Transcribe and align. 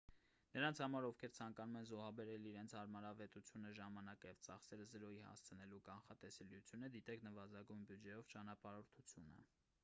նրանց 0.53 0.79
համար 0.83 1.05
ովքեր 1.09 1.33
ցանկանում 1.39 1.75
են 1.81 1.83
զոհաբերել 1.89 2.47
իրենց 2.51 2.73
հարմարավետությունը 2.77 3.73
ժամանակը 3.81 4.31
և 4.33 4.41
ծախսերը 4.49 4.89
զրոյի 4.95 5.21
հասցնելու 5.27 5.83
կանխատեսելիությունը 5.91 6.91
դիտեք 6.97 7.29
նվազագույն 7.29 7.87
բյուջեով 7.93 8.29
ճանապարհորդությունը 8.35 9.47